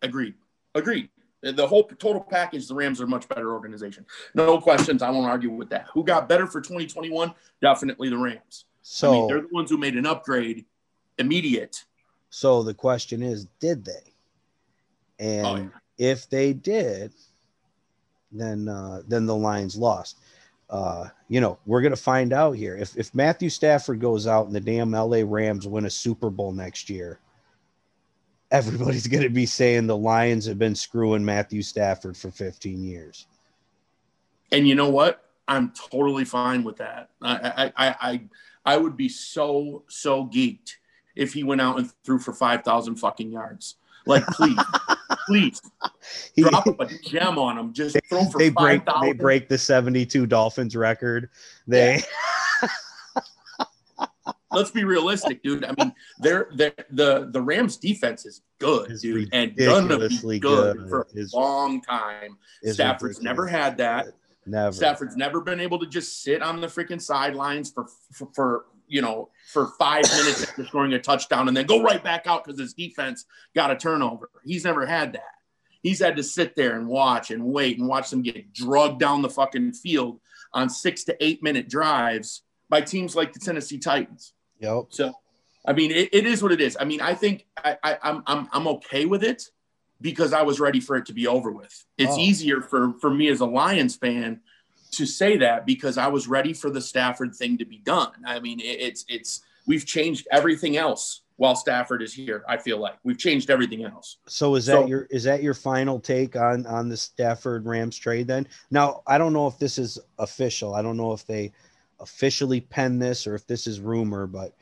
Agreed. 0.01 0.35
Agreed. 0.75 1.09
The 1.43 1.65
whole 1.65 1.83
total 1.85 2.21
package, 2.21 2.67
the 2.67 2.75
Rams 2.75 3.01
are 3.01 3.05
a 3.05 3.07
much 3.07 3.27
better 3.27 3.51
organization. 3.51 4.05
No 4.35 4.59
questions. 4.61 5.01
I 5.01 5.09
won't 5.09 5.25
argue 5.25 5.49
with 5.49 5.69
that. 5.69 5.87
Who 5.93 6.03
got 6.03 6.29
better 6.29 6.45
for 6.45 6.61
2021? 6.61 7.33
Definitely 7.61 8.09
the 8.09 8.17
Rams. 8.17 8.65
So 8.83 9.09
I 9.09 9.13
mean, 9.13 9.27
they're 9.27 9.41
the 9.41 9.47
ones 9.51 9.69
who 9.71 9.77
made 9.77 9.95
an 9.95 10.05
upgrade 10.05 10.65
immediate. 11.17 11.83
So 12.29 12.61
the 12.63 12.73
question 12.75 13.23
is, 13.23 13.47
did 13.59 13.83
they? 13.85 14.13
And 15.19 15.45
Oh, 15.45 15.55
yeah. 15.55 15.67
if 15.97 16.29
they 16.29 16.53
did, 16.53 17.11
then 18.31 18.67
uh, 18.67 19.01
then 19.07 19.25
the 19.25 19.35
Lions 19.35 19.75
lost. 19.75 20.17
Uh, 20.69 21.09
you 21.27 21.41
know, 21.41 21.59
we're 21.65 21.81
gonna 21.81 21.95
find 21.95 22.33
out 22.33 22.53
here. 22.53 22.77
If 22.77 22.95
if 22.95 23.13
Matthew 23.13 23.49
Stafford 23.49 23.99
goes 23.99 24.25
out 24.27 24.45
and 24.45 24.55
the 24.55 24.59
damn 24.61 24.91
LA 24.91 25.21
Rams 25.25 25.67
win 25.67 25.85
a 25.85 25.89
Super 25.89 26.29
Bowl 26.29 26.53
next 26.53 26.89
year, 26.89 27.19
everybody's 28.51 29.07
gonna 29.07 29.29
be 29.29 29.45
saying 29.45 29.87
the 29.87 29.97
Lions 29.97 30.45
have 30.45 30.59
been 30.59 30.75
screwing 30.75 31.25
Matthew 31.25 31.61
Stafford 31.61 32.15
for 32.15 32.29
15 32.31 32.83
years. 32.83 33.25
And 34.51 34.67
you 34.67 34.75
know 34.75 34.89
what? 34.89 35.23
I'm 35.47 35.71
totally 35.71 36.25
fine 36.25 36.63
with 36.63 36.77
that. 36.77 37.09
I 37.21 37.71
I 37.77 37.87
I 37.87 37.95
I, 38.01 38.21
I 38.65 38.77
would 38.77 38.95
be 38.95 39.09
so 39.09 39.83
so 39.89 40.25
geeked 40.25 40.73
if 41.15 41.33
he 41.33 41.43
went 41.43 41.61
out 41.61 41.77
and 41.77 41.91
threw 42.05 42.19
for 42.19 42.33
five 42.33 42.63
thousand 42.63 42.95
fucking 42.95 43.31
yards. 43.31 43.75
Like, 44.05 44.25
please, 44.27 44.59
please 45.27 45.61
He- 46.35 46.41
drop 46.41 46.67
a 46.79 46.87
gem 47.03 47.37
on 47.37 47.57
him. 47.57 47.73
Just 47.73 47.97
throw 48.09 48.25
for 48.25 48.37
they 48.39 48.49
break 48.49 48.83
they 49.01 49.13
break 49.13 49.47
the 49.47 49.57
72 49.57 50.25
Dolphins 50.25 50.75
record. 50.75 51.29
They 51.67 52.01
let's 54.51 54.71
be 54.71 54.83
realistic, 54.83 55.43
dude. 55.43 55.63
I 55.63 55.73
mean, 55.77 55.93
they're, 56.19 56.49
they're 56.55 56.73
the 56.91 57.29
the 57.31 57.41
Rams 57.41 57.77
defense 57.77 58.25
is 58.25 58.41
good, 58.59 58.91
Is 58.91 59.01
dude, 59.01 59.29
and 59.33 59.55
gonna 59.55 59.97
be 59.97 60.39
good, 60.39 60.77
good. 60.77 60.89
for 60.89 61.07
Is- 61.13 61.33
a 61.33 61.37
long 61.37 61.81
time. 61.81 62.37
Stafford's 62.63 63.21
never 63.21 63.47
had 63.47 63.77
that. 63.77 64.07
Never. 64.45 64.71
Stafford's 64.71 65.15
never 65.15 65.41
been 65.41 65.59
able 65.59 65.79
to 65.79 65.85
just 65.85 66.23
sit 66.23 66.41
on 66.41 66.61
the 66.61 66.67
freaking 66.67 67.01
sidelines 67.01 67.71
for, 67.71 67.85
for 68.11 68.27
for 68.33 68.65
you 68.87 69.01
know 69.01 69.29
for 69.53 69.67
five 69.79 70.03
minutes 70.17 70.43
after 70.43 70.65
scoring 70.65 70.93
a 70.93 70.99
touchdown 70.99 71.47
and 71.47 71.55
then 71.55 71.65
go 71.65 71.81
right 71.81 72.03
back 72.03 72.25
out 72.27 72.43
because 72.43 72.59
his 72.59 72.73
defense 72.73 73.25
got 73.55 73.71
a 73.71 73.75
turnover. 73.75 74.29
He's 74.43 74.65
never 74.65 74.85
had 74.85 75.13
that. 75.13 75.23
He's 75.83 75.99
had 75.99 76.15
to 76.17 76.23
sit 76.23 76.55
there 76.55 76.75
and 76.77 76.87
watch 76.87 77.31
and 77.31 77.43
wait 77.43 77.77
and 77.79 77.87
watch 77.87 78.09
them 78.09 78.21
get 78.21 78.53
drugged 78.53 78.99
down 78.99 79.21
the 79.21 79.29
fucking 79.29 79.73
field 79.73 80.19
on 80.53 80.69
six 80.69 81.03
to 81.05 81.23
eight 81.23 81.41
minute 81.41 81.69
drives 81.69 82.43
by 82.69 82.81
teams 82.81 83.15
like 83.15 83.33
the 83.33 83.39
Tennessee 83.39 83.77
Titans. 83.79 84.33
Yep. 84.61 84.85
So, 84.89 85.13
I 85.65 85.73
mean, 85.73 85.91
it, 85.91 86.09
it 86.13 86.25
is 86.25 86.41
what 86.41 86.51
it 86.51 86.61
is. 86.61 86.77
I 86.79 86.85
mean, 86.85 87.01
I 87.01 87.13
think 87.13 87.45
I, 87.57 87.77
I, 87.83 87.97
I'm, 88.03 88.23
I'm, 88.25 88.47
I'm 88.51 88.67
okay 88.67 89.05
with 89.05 89.23
it 89.23 89.43
because 89.99 90.33
I 90.33 90.41
was 90.41 90.59
ready 90.59 90.79
for 90.79 90.95
it 90.95 91.05
to 91.07 91.13
be 91.13 91.27
over 91.27 91.51
with. 91.51 91.85
It's 91.97 92.13
Oh. 92.13 92.19
easier 92.19 92.61
for, 92.61 92.93
for 93.01 93.09
me 93.11 93.27
as 93.27 93.41
a 93.41 93.45
Lions 93.45 93.95
fan 93.95 94.39
to 94.91 95.05
say 95.05 95.37
that 95.37 95.65
because 95.65 95.97
I 95.97 96.07
was 96.07 96.27
ready 96.27 96.53
for 96.53 96.69
the 96.69 96.81
Stafford 96.81 97.35
thing 97.35 97.57
to 97.59 97.65
be 97.65 97.77
done. 97.79 98.11
I 98.25 98.39
mean, 98.39 98.59
it, 98.59 98.63
it's, 98.79 99.05
it's, 99.07 99.41
we've 99.67 99.85
changed 99.85 100.27
everything 100.31 100.77
else 100.77 101.21
while 101.37 101.55
Stafford 101.55 102.01
is 102.01 102.13
here. 102.13 102.43
I 102.47 102.57
feel 102.57 102.77
like 102.79 102.95
we've 103.03 103.17
changed 103.17 103.49
everything 103.49 103.83
else. 103.85 104.17
So 104.27 104.55
is 104.55 104.65
that 104.67 104.73
So- 104.73 104.87
your 104.87 105.03
is 105.11 105.23
that 105.23 105.41
your 105.43 105.53
final 105.53 105.99
take 105.99 106.35
on 106.35 106.65
on 106.67 106.89
the 106.89 106.97
Stafford 106.97 107.65
Rams 107.65 107.97
trade 107.97 108.27
then? 108.27 108.47
Now, 108.69 109.01
I 109.07 109.17
don't 109.17 109.33
know 109.33 109.47
if 109.47 109.57
this 109.59 109.77
is 109.77 109.97
official. 110.19 110.75
I 110.75 110.81
don't 110.81 110.97
know 110.97 111.13
if 111.13 111.25
they 111.25 111.51
officially 112.01 112.61
penned 112.61 113.01
this 113.01 113.27
or 113.27 113.35
if 113.35 113.47
this 113.47 113.67
is 113.67 113.79
rumor, 113.79 114.27
but 114.27 114.53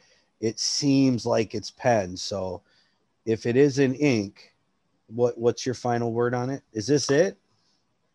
it 0.41 0.59
seems 0.59 1.25
like 1.25 1.55
it's 1.55 1.71
penned. 1.71 2.19
So 2.19 2.61
if 3.25 3.45
it 3.45 3.55
is 3.55 3.79
in 3.79 3.95
ink, 3.95 4.53
what 5.07 5.37
what's 5.37 5.65
your 5.65 5.75
final 5.75 6.13
word 6.13 6.33
on 6.33 6.49
it? 6.49 6.61
Is 6.73 6.87
this 6.87 7.09
it? 7.09 7.37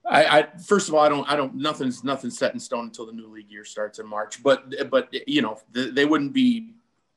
I, 0.09 0.25
I 0.25 0.47
first 0.59 0.89
of 0.89 0.95
all, 0.95 1.01
I 1.01 1.09
don't, 1.09 1.29
I 1.31 1.35
don't, 1.35 1.55
nothing's 1.55 2.05
nothing's 2.05 2.39
set 2.39 2.53
in 2.53 2.61
stone 2.61 2.85
until 2.85 3.07
the 3.07 3.13
new 3.13 3.27
league 3.27 3.51
year 3.51 3.65
starts 3.65 3.99
in 3.99 4.07
March. 4.07 4.43
But, 4.43 4.91
but 4.91 5.09
you 5.27 5.43
know, 5.43 5.59
th- 5.73 5.95
they 5.95 6.05
wouldn't 6.05 6.33
be 6.33 6.75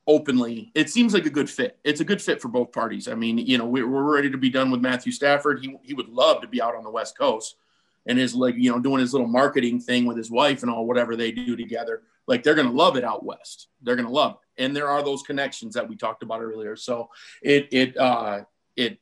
openly. 0.07 0.71
It 0.73 0.89
seems 0.89 1.13
like 1.13 1.25
a 1.25 1.29
good 1.29 1.49
fit. 1.49 1.77
It's 1.83 1.99
a 1.99 2.05
good 2.05 2.21
fit 2.21 2.41
for 2.41 2.47
both 2.47 2.71
parties. 2.71 3.09
I 3.09 3.13
mean, 3.13 3.37
you 3.39 3.57
know, 3.57 3.65
we're, 3.65 3.87
we're 3.87 4.03
ready 4.03 4.29
to 4.31 4.37
be 4.37 4.49
done 4.49 4.71
with 4.71 4.79
Matthew 4.79 5.11
Stafford. 5.11 5.59
He 5.61 5.77
he 5.83 5.93
would 5.93 6.07
love 6.07 6.41
to 6.41 6.47
be 6.47 6.61
out 6.61 6.75
on 6.75 6.83
the 6.83 6.89
West 6.89 7.17
Coast, 7.17 7.57
and 8.07 8.17
his 8.17 8.33
like, 8.33 8.55
you 8.57 8.71
know, 8.71 8.79
doing 8.79 8.99
his 8.99 9.13
little 9.13 9.27
marketing 9.27 9.79
thing 9.79 10.05
with 10.05 10.17
his 10.17 10.31
wife 10.31 10.63
and 10.63 10.71
all 10.71 10.87
whatever 10.87 11.15
they 11.15 11.31
do 11.31 11.55
together. 11.55 12.03
Like 12.27 12.43
they're 12.43 12.55
gonna 12.55 12.71
love 12.71 12.97
it 12.97 13.03
out 13.03 13.23
west. 13.23 13.67
They're 13.81 13.95
gonna 13.95 14.09
love 14.09 14.37
it, 14.57 14.63
and 14.63 14.75
there 14.75 14.89
are 14.89 15.03
those 15.03 15.23
connections 15.23 15.75
that 15.75 15.87
we 15.87 15.95
talked 15.95 16.23
about 16.23 16.41
earlier. 16.41 16.75
So 16.75 17.09
it 17.41 17.67
it 17.71 17.97
uh 17.97 18.41
it 18.75 18.99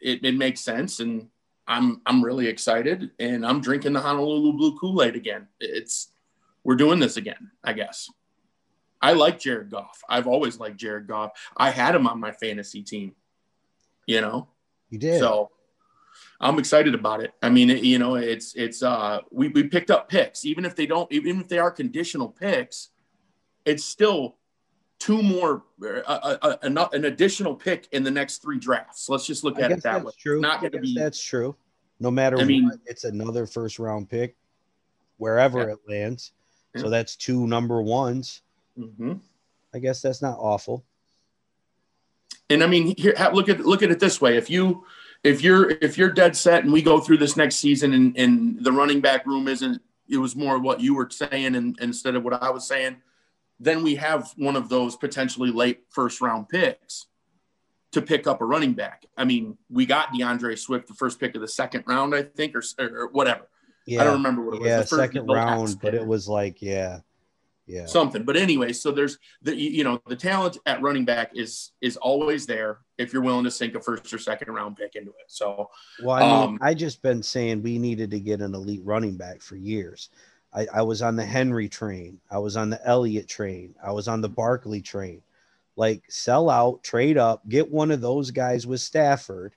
it, 0.00 0.24
it 0.24 0.36
makes 0.36 0.60
sense 0.60 1.00
and 1.00 1.28
I'm 1.70 2.00
I'm 2.04 2.24
really 2.24 2.48
excited 2.48 3.10
and 3.20 3.46
I'm 3.46 3.60
drinking 3.60 3.92
the 3.92 4.00
Honolulu 4.00 4.54
Blue 4.54 4.78
Kool-Aid 4.78 5.14
again. 5.14 5.46
It's 5.60 6.12
we're 6.64 6.76
doing 6.76 6.98
this 6.98 7.16
again, 7.16 7.52
I 7.62 7.72
guess. 7.74 8.10
I 9.00 9.12
like 9.12 9.38
Jared 9.38 9.70
Goff. 9.70 10.02
I've 10.08 10.26
always 10.26 10.58
liked 10.58 10.76
Jared 10.76 11.06
Goff. 11.06 11.30
I 11.56 11.70
had 11.70 11.94
him 11.94 12.06
on 12.06 12.20
my 12.20 12.32
fantasy 12.32 12.82
team. 12.82 13.14
You 14.06 14.20
know? 14.20 14.48
You 14.90 14.98
did. 14.98 15.20
So 15.20 15.50
I'm 16.40 16.58
excited 16.58 16.94
about 16.94 17.22
it. 17.22 17.32
I 17.42 17.50
mean, 17.50 17.68
it, 17.70 17.84
you 17.84 17.98
know, 17.98 18.14
it's 18.14 18.54
it's 18.54 18.82
uh 18.82 19.20
we, 19.30 19.48
we 19.48 19.64
picked 19.64 19.90
up 19.90 20.08
picks, 20.08 20.44
even 20.44 20.64
if 20.64 20.74
they 20.74 20.86
don't, 20.86 21.10
even 21.12 21.40
if 21.40 21.48
they 21.48 21.58
are 21.58 21.70
conditional 21.70 22.28
picks, 22.28 22.88
it's 23.64 23.84
still 23.84 24.36
two 24.98 25.22
more 25.22 25.64
uh, 25.82 25.86
uh, 26.06 26.36
uh, 26.42 26.56
an, 26.62 26.78
an 26.78 27.04
additional 27.06 27.54
pick 27.54 27.88
in 27.92 28.02
the 28.02 28.10
next 28.10 28.40
three 28.42 28.58
drafts. 28.58 29.08
Let's 29.08 29.26
just 29.26 29.44
look 29.44 29.58
I 29.58 29.62
at 29.62 29.72
it 29.72 29.82
that 29.82 29.92
that's 29.92 30.04
way. 30.04 30.12
true. 30.18 30.36
It's 30.38 30.42
not 30.42 30.60
going 30.60 30.72
to 30.72 30.78
be 30.78 30.94
that's 30.94 31.22
true. 31.22 31.56
No 32.00 32.10
matter 32.10 32.38
I 32.38 32.44
mean- 32.44 32.64
what, 32.64 32.78
it's 32.86 33.04
another 33.04 33.46
first 33.46 33.78
round 33.78 34.08
pick 34.08 34.36
wherever 35.18 35.60
Yeah. 35.60 35.72
it 35.74 35.78
lands. 35.86 36.32
Yeah. 36.74 36.82
So 36.82 36.88
that's 36.90 37.16
two 37.16 37.46
number 37.46 37.82
ones. 37.82 38.40
Mhm. 38.78 39.20
I 39.74 39.78
guess 39.78 40.00
that's 40.00 40.22
not 40.22 40.38
awful. 40.38 40.84
And 42.48 42.62
I 42.64 42.66
mean, 42.66 42.94
here, 42.96 43.14
look 43.32 43.48
at 43.48 43.60
look 43.60 43.82
at 43.82 43.90
it 43.90 44.00
this 44.00 44.20
way: 44.20 44.36
if 44.36 44.48
you 44.50 44.84
if 45.22 45.42
you're 45.42 45.70
if 45.70 45.98
you're 45.98 46.10
dead 46.10 46.36
set, 46.36 46.64
and 46.64 46.72
we 46.72 46.82
go 46.82 47.00
through 47.00 47.18
this 47.18 47.36
next 47.36 47.56
season, 47.56 47.92
and, 47.92 48.16
and 48.18 48.64
the 48.64 48.72
running 48.72 49.00
back 49.00 49.26
room 49.26 49.48
isn't, 49.48 49.80
it 50.08 50.16
was 50.16 50.34
more 50.34 50.58
what 50.58 50.80
you 50.80 50.94
were 50.94 51.08
saying, 51.10 51.54
and 51.54 51.78
instead 51.80 52.14
of 52.14 52.24
what 52.24 52.42
I 52.42 52.50
was 52.50 52.66
saying, 52.66 52.96
then 53.58 53.82
we 53.82 53.94
have 53.96 54.32
one 54.36 54.56
of 54.56 54.68
those 54.68 54.96
potentially 54.96 55.50
late 55.50 55.82
first 55.90 56.20
round 56.20 56.48
picks 56.48 57.06
to 57.92 58.00
pick 58.00 58.26
up 58.26 58.40
a 58.40 58.44
running 58.44 58.72
back. 58.72 59.04
I 59.16 59.24
mean, 59.24 59.58
we 59.68 59.84
got 59.84 60.12
DeAndre 60.12 60.58
Swift, 60.58 60.86
the 60.88 60.94
first 60.94 61.18
pick 61.18 61.34
of 61.34 61.40
the 61.40 61.48
second 61.48 61.84
round, 61.86 62.14
I 62.14 62.22
think, 62.22 62.54
or, 62.54 62.62
or 62.78 63.08
whatever. 63.08 63.48
Yeah. 63.86 64.02
I 64.02 64.04
don't 64.04 64.14
remember 64.14 64.42
what 64.42 64.54
it 64.54 64.60
was. 64.60 64.68
yeah, 64.68 64.84
second 64.84 65.26
round, 65.26 65.80
but 65.80 65.94
it 65.94 66.06
was 66.06 66.28
like, 66.28 66.62
yeah, 66.62 67.00
yeah. 67.70 67.86
something. 67.86 68.24
But 68.24 68.36
anyway, 68.36 68.72
so 68.72 68.90
there's 68.90 69.18
the 69.42 69.54
you 69.54 69.84
know 69.84 70.00
the 70.06 70.16
talent 70.16 70.58
at 70.66 70.82
running 70.82 71.04
back 71.04 71.30
is 71.34 71.72
is 71.80 71.96
always 71.96 72.46
there 72.46 72.78
if 72.98 73.12
you're 73.12 73.22
willing 73.22 73.44
to 73.44 73.50
sink 73.50 73.74
a 73.74 73.80
first 73.80 74.12
or 74.12 74.18
second 74.18 74.52
round 74.52 74.76
pick 74.76 74.96
into 74.96 75.10
it. 75.10 75.26
So 75.28 75.70
Well, 76.02 76.16
I 76.16 76.20
mean, 76.20 76.48
Um, 76.54 76.58
I 76.60 76.74
just 76.74 77.02
been 77.02 77.22
saying 77.22 77.62
we 77.62 77.78
needed 77.78 78.10
to 78.10 78.20
get 78.20 78.40
an 78.40 78.54
elite 78.54 78.82
running 78.84 79.16
back 79.16 79.40
for 79.40 79.56
years. 79.56 80.10
I, 80.52 80.66
I 80.74 80.82
was 80.82 81.00
on 81.00 81.14
the 81.14 81.24
Henry 81.24 81.68
train. 81.68 82.20
I 82.30 82.38
was 82.38 82.56
on 82.56 82.70
the 82.70 82.84
Elliott 82.86 83.28
train. 83.28 83.74
I 83.82 83.92
was 83.92 84.08
on 84.08 84.20
the 84.20 84.28
Barkley 84.28 84.80
train. 84.80 85.22
Like 85.76 86.02
sell 86.08 86.50
out, 86.50 86.82
trade 86.82 87.16
up, 87.16 87.48
get 87.48 87.70
one 87.70 87.90
of 87.92 88.00
those 88.00 88.32
guys 88.32 88.66
with 88.66 88.80
Stafford. 88.80 89.54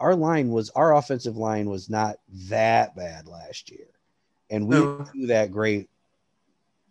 Our 0.00 0.14
line 0.16 0.48
was 0.48 0.70
our 0.70 0.96
offensive 0.96 1.36
line 1.36 1.68
was 1.68 1.90
not 1.90 2.16
that 2.48 2.96
bad 2.96 3.28
last 3.28 3.70
year, 3.70 3.88
and 4.48 4.66
we 4.66 4.76
No. 4.76 5.06
do 5.12 5.26
that 5.26 5.52
great. 5.52 5.90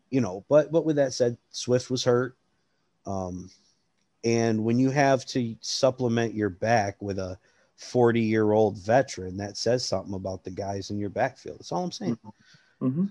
You 0.09 0.21
know, 0.21 0.45
but 0.49 0.71
but 0.71 0.85
with 0.85 0.95
that 0.97 1.13
said, 1.13 1.37
Swift 1.51 1.89
was 1.89 2.03
hurt. 2.03 2.35
Um, 3.05 3.49
and 4.23 4.63
when 4.63 4.79
you 4.79 4.89
have 4.89 5.25
to 5.27 5.55
supplement 5.61 6.33
your 6.33 6.49
back 6.49 7.01
with 7.01 7.19
a 7.19 7.37
40 7.77 8.19
year 8.19 8.51
old 8.51 8.77
veteran, 8.77 9.37
that 9.37 9.57
says 9.57 9.85
something 9.85 10.13
about 10.13 10.43
the 10.43 10.51
guys 10.51 10.89
in 10.89 10.99
your 10.99 11.09
backfield. 11.09 11.59
That's 11.59 11.71
all 11.71 11.83
I'm 11.83 11.91
saying. 11.91 12.17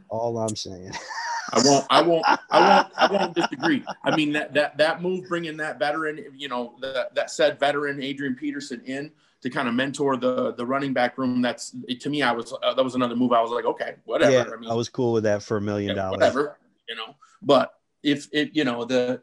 All 0.08 0.38
I'm 0.38 0.56
saying. 0.56 0.92
I 1.52 1.62
won't 1.64 1.86
I 1.88 2.02
won't 2.02 2.24
I 2.50 2.68
won't 2.68 2.92
I 2.96 3.12
won't 3.12 3.34
disagree. 3.34 3.84
I 4.04 4.14
mean 4.14 4.32
that 4.32 4.52
that 4.54 4.76
that 4.78 5.02
move 5.02 5.26
bringing 5.28 5.56
that 5.58 5.78
veteran, 5.78 6.24
you 6.36 6.48
know, 6.48 6.74
that 6.80 7.14
that 7.14 7.30
said 7.30 7.58
veteran 7.58 8.02
Adrian 8.02 8.34
Peterson 8.34 8.82
in 8.84 9.10
to 9.40 9.50
kind 9.50 9.68
of 9.68 9.74
mentor 9.74 10.16
the 10.16 10.52
the 10.54 10.66
running 10.66 10.92
back 10.92 11.16
room. 11.16 11.40
That's 11.40 11.74
to 12.00 12.10
me, 12.10 12.22
I 12.22 12.32
was 12.32 12.52
uh, 12.62 12.74
that 12.74 12.82
was 12.82 12.94
another 12.94 13.16
move. 13.16 13.32
I 13.32 13.40
was 13.40 13.50
like, 13.50 13.64
okay, 13.64 13.94
whatever. 14.04 14.32
yeah, 14.32 14.44
I 14.52 14.56
mean, 14.56 14.70
I 14.70 14.74
was 14.74 14.88
cool 14.88 15.12
with 15.12 15.24
that 15.24 15.42
for 15.42 15.56
a 15.56 15.60
million 15.60 15.96
dollars. 15.96 16.18
whatever, 16.18 16.58
you 16.88 16.96
know. 16.96 17.16
But 17.42 17.72
if 18.02 18.28
it, 18.32 18.50
you 18.54 18.64
know, 18.64 18.84
the 18.84 19.22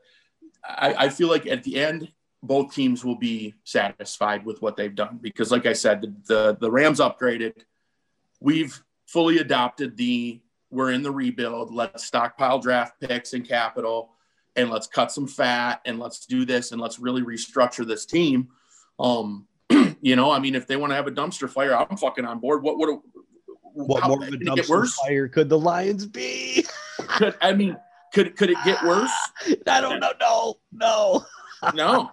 I, 0.64 1.06
I 1.06 1.10
feel 1.10 1.30
like 1.30 1.48
at 1.48 1.64
the 1.64 1.80
end, 1.80 2.12
both 2.44 2.74
teams 2.74 3.04
will 3.04 3.16
be 3.16 3.56
satisfied 3.64 4.46
with 4.46 4.62
what 4.62 4.78
they've 4.78 4.96
done 4.96 5.20
because, 5.22 5.52
like 5.52 5.66
I 5.66 5.74
said, 5.74 6.02
the 6.02 6.14
the, 6.28 6.58
the 6.62 6.72
Rams 6.72 7.00
upgraded. 7.00 7.54
We've 8.40 8.80
fully 9.08 9.40
adopted 9.40 9.98
the 9.98 10.42
we're 10.70 10.92
in 10.92 11.04
the 11.04 11.12
rebuild. 11.12 11.74
Let's 11.74 12.06
stockpile 12.06 12.60
draft 12.60 13.00
picks 13.00 13.34
and 13.34 13.48
capital, 13.48 14.12
and 14.56 14.70
let's 14.70 14.88
cut 14.88 15.12
some 15.12 15.28
fat, 15.28 15.82
and 15.86 16.00
let's 16.00 16.26
do 16.26 16.46
this, 16.46 16.72
and 16.72 16.82
let's 16.82 17.00
really 17.00 17.22
restructure 17.22 17.88
this 17.88 18.06
team. 18.06 18.50
Um, 19.00 19.48
you 20.02 20.16
know, 20.16 20.32
I 20.32 20.40
mean, 20.40 20.56
if 20.56 20.68
they 20.68 20.76
want 20.76 20.92
to 20.92 20.96
have 20.96 21.08
a 21.08 21.12
dumpster 21.12 21.50
fire, 21.50 21.76
I'm 21.76 21.98
fucking 21.98 22.26
on 22.26 22.40
board. 22.40 22.62
What 22.62 22.78
would 22.78 22.90
what 23.74 24.04
What 24.04 24.08
more 24.08 24.24
of 24.24 24.34
a 24.34 24.38
dumpster 24.38 24.88
fire 25.06 25.28
could 25.28 25.50
the 25.50 25.60
Lions 25.60 26.06
be? 26.06 26.66
Could 26.98 27.36
I 27.42 27.54
mean 27.54 27.78
could 28.14 28.36
could 28.36 28.50
it 28.50 28.58
get 28.66 28.84
worse? 28.84 29.12
I 29.68 29.82
don't 29.82 30.00
know. 30.00 30.12
No, 30.20 30.56
no. 30.72 31.26
No, 31.74 32.12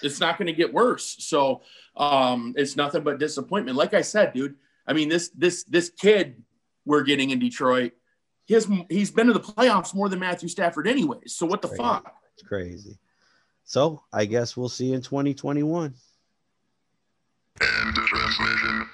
it's 0.00 0.20
not 0.20 0.38
going 0.38 0.46
to 0.46 0.52
get 0.54 0.72
worse. 0.72 1.16
So 1.18 1.60
um, 1.98 2.54
it's 2.56 2.76
nothing 2.76 3.02
but 3.02 3.18
disappointment. 3.18 3.76
Like 3.76 3.92
I 3.92 4.00
said, 4.00 4.32
dude. 4.32 4.54
I 4.86 4.94
mean 4.94 5.10
this 5.10 5.28
this 5.30 5.64
this 5.64 5.90
kid 5.90 6.42
we're 6.86 7.02
getting 7.02 7.30
in 7.30 7.38
Detroit. 7.40 7.92
He 8.46 8.54
has, 8.54 8.66
he's 8.88 9.10
been 9.10 9.26
to 9.26 9.32
the 9.32 9.40
playoffs 9.40 9.94
more 9.94 10.08
than 10.08 10.18
Matthew 10.18 10.48
Stafford, 10.48 10.86
anyways. 10.86 11.34
So 11.34 11.44
what 11.46 11.62
the 11.62 11.68
Crazy. 11.68 11.82
fuck? 11.82 12.14
It's 12.34 12.46
crazy. 12.46 12.98
So 13.64 14.02
I 14.12 14.24
guess 14.26 14.56
we'll 14.56 14.68
see 14.68 14.86
you 14.86 14.94
in 14.94 15.02
2021. 15.02 15.94
End 17.60 17.94
transmission. 17.94 18.88